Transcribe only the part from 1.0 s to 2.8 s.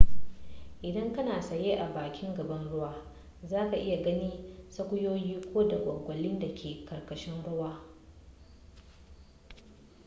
kana tsaye a bakin gabar